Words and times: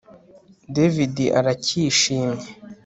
David 0.75 1.15
aracyishimye 1.39 2.47